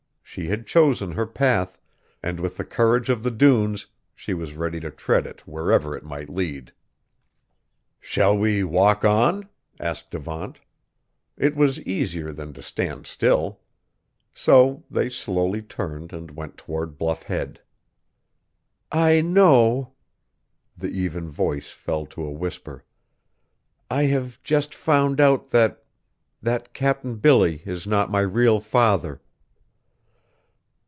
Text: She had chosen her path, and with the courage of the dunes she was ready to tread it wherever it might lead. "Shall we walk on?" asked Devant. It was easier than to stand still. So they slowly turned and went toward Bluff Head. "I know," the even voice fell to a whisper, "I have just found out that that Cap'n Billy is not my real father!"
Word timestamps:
She 0.23 0.47
had 0.47 0.65
chosen 0.65 1.11
her 1.11 1.25
path, 1.27 1.77
and 2.23 2.39
with 2.39 2.55
the 2.55 2.63
courage 2.63 3.09
of 3.09 3.21
the 3.21 3.31
dunes 3.31 3.87
she 4.15 4.33
was 4.33 4.55
ready 4.55 4.79
to 4.79 4.89
tread 4.89 5.27
it 5.27 5.45
wherever 5.45 5.93
it 5.93 6.05
might 6.05 6.29
lead. 6.29 6.71
"Shall 7.99 8.37
we 8.37 8.63
walk 8.63 9.03
on?" 9.03 9.49
asked 9.77 10.09
Devant. 10.11 10.61
It 11.35 11.57
was 11.57 11.81
easier 11.81 12.31
than 12.31 12.53
to 12.53 12.61
stand 12.63 13.07
still. 13.07 13.59
So 14.33 14.85
they 14.89 15.09
slowly 15.09 15.61
turned 15.61 16.13
and 16.13 16.31
went 16.31 16.55
toward 16.55 16.97
Bluff 16.97 17.23
Head. 17.23 17.59
"I 18.89 19.19
know," 19.19 19.91
the 20.77 20.91
even 20.97 21.29
voice 21.29 21.71
fell 21.71 22.05
to 22.05 22.23
a 22.23 22.31
whisper, 22.31 22.85
"I 23.89 24.03
have 24.03 24.41
just 24.43 24.73
found 24.73 25.19
out 25.19 25.49
that 25.49 25.83
that 26.41 26.73
Cap'n 26.73 27.15
Billy 27.17 27.61
is 27.65 27.85
not 27.85 28.09
my 28.09 28.21
real 28.21 28.61
father!" 28.61 29.19